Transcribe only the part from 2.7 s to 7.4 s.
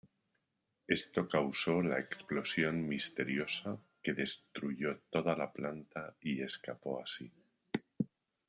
"misteriosa que destruyó toda la planta y escapó así.